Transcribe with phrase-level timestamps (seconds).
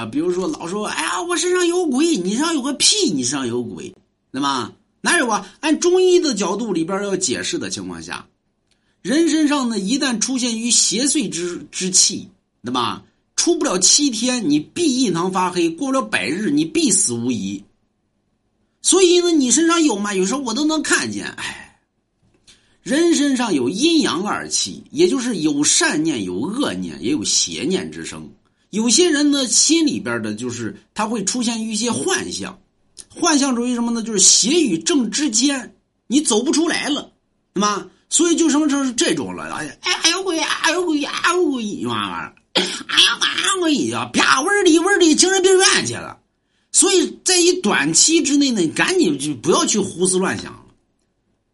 [0.00, 3.94] 啊，比如说老说，哎呀，我身上有鬼，你身上有个屁，你身上有鬼，
[4.32, 4.72] 对吗？
[5.02, 5.46] 哪有啊？
[5.60, 8.26] 按中医的角度里边要解释的情况下，
[9.02, 12.28] 人身上呢一旦出现于邪祟之之气，
[12.64, 13.02] 对吧？
[13.36, 17.62] 出不了七天，你必印堂发黑；过不了百日，你必死无疑。
[18.80, 20.14] 所以呢，你身上有吗？
[20.14, 21.26] 有时候我都能看见。
[21.26, 21.78] 哎，
[22.82, 28.26] 人身上有阴阳二气，也就是有善念、有恶念，也有邪念之声。
[28.70, 32.58] 有些人呢，心里边的就是他会出现一些幻象，
[33.08, 34.02] 幻象属于什么呢？
[34.02, 35.74] 就是邪与正之间，
[36.06, 37.10] 你走不出来了，
[37.54, 37.86] 对吗？
[38.08, 39.44] 所以就什么就是这种了。
[39.52, 46.18] 哎呀，哎有鬼，哎有鬼，哎有鬼，玩意儿，哎呀，哎我一呀，啪，味里味里精神病院去了。
[46.72, 50.60] 所以在一短期之内呢，赶紧就不要去胡思乱想了。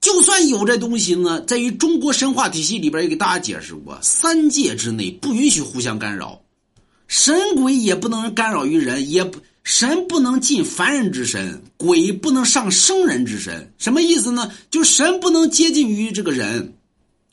[0.00, 6.40] 就算有这东西呢，在于中国神话体系里边也给大家解释过，三界之内不允许互相干扰，
[7.10, 13.72] 神鬼也不能干扰于人，也不神不能进凡人之身，鬼不能上生人之身。
[13.78, 14.52] 什么意思呢？
[14.70, 16.72] 就神不能接近于这个人，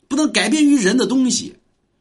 [0.08, 1.54] 不能改变于人的东西。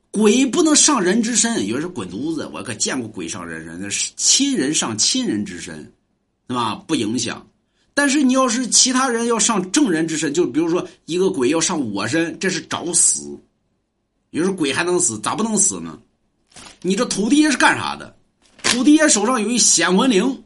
[0.10, 5.94] 鬼不能上人之身，有人说滚犊子，我可见过鬼上人身，那是亲人上亲人之身，
[6.48, 6.74] 对吧？
[6.88, 7.46] 不影响。
[7.94, 13.38] 但是你要是其他人要上正人之身，就比如说一个鬼要上我身，这是找死。
[14.32, 16.00] 有人说鬼还能死，咋不能死呢？
[16.82, 18.16] 你这土地爷是干啥的？
[18.64, 20.44] 土地爷手上有一显魂铃，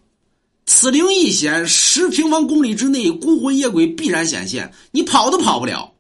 [0.66, 5.92] 此铃一显，十平方公里之内孤魂野鬼必然显现，你跑都跑不了。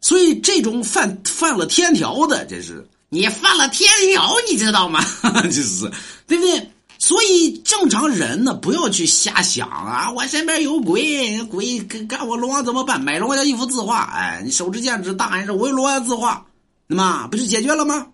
[0.00, 5.02] 所以这种犯犯了天条的，这是你犯了天条，你知道吗？
[5.44, 5.90] 就是，
[6.26, 6.70] 对不对？
[6.98, 10.10] 所以正常人呢，不要去瞎想啊！
[10.10, 13.00] 我身边有鬼，鬼干我龙王怎么办？
[13.00, 16.46] 买龙王家一幅字画，哎，你手持剑指大喊一声“我有龙王字画”，
[16.86, 18.06] 那么不就解决了吗？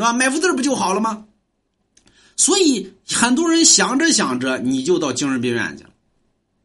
[0.00, 0.12] 对吧？
[0.12, 1.24] 买幅字不就好了吗？
[2.36, 5.90] 所以很多人想着想着，你就到精神病院去了，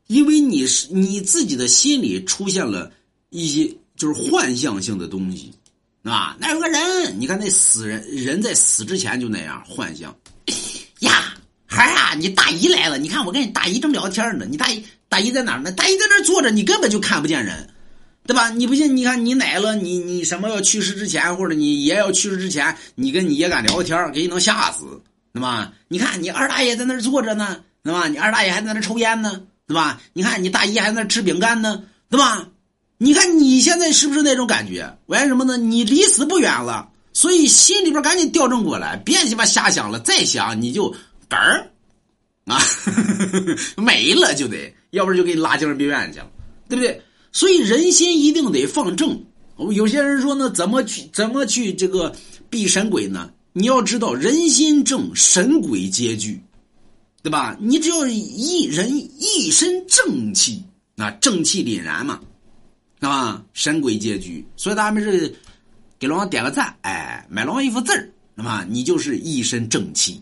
[0.07, 2.91] 因为你是你自己的心里出现了
[3.29, 3.75] 一些。
[3.97, 5.53] 就是幻象性的东西，
[6.03, 10.13] 啊，那有个人，你看那死人，人在死之前就那样幻象。
[10.99, 11.33] 呀，
[11.65, 15.71] 孩啊，你大姨来了，你看我跟你大姨正聊天呢，你大姨大姨在哪呢？
[15.71, 17.73] 大姨在那坐着，你根本就看不见人，
[18.27, 18.49] 对吧？
[18.49, 18.95] 你不信？
[18.95, 25.01] 你看你奶了，你你什么要去世之前，或者你爷要去世之前，你跟你爷敢聊天，给你能吓死，
[25.33, 25.71] 对吧？
[25.87, 28.07] 你看你二大爷在那坐着呢，对吧？
[28.07, 30.01] 你二大爷还在那抽烟呢，对吧？
[30.13, 32.47] 你看你大姨还在那吃饼干呢，对吧？
[32.97, 34.97] 你看你现在是不是那种感觉？
[35.07, 35.57] 为什么呢？
[35.57, 39.99] 你离死不远了，所以心里边赶紧调整过来，别鸡巴瞎想了。
[39.99, 40.89] 再想你就
[41.29, 41.69] 嗝儿
[42.45, 42.59] 啊，
[43.77, 46.27] 没了就得，要不然就给你拉精神病院去了，
[46.69, 47.01] 对不对？
[47.35, 49.21] 所以人心一定得放正。
[49.71, 52.15] 有些人说呢，怎么去怎么去这个
[52.49, 53.29] 避神鬼呢？
[53.51, 56.41] 你要知道，人心正，神鬼皆惧，
[57.21, 57.57] 对吧？
[57.59, 60.63] 你只要一人一身正气，
[60.95, 62.21] 那正气凛然嘛。
[63.01, 65.35] 啊，神鬼皆惧，所以大家没事
[65.99, 70.21] 给龙王点个赞，哎，买龙王一幅字儿，那么你就是一身正气。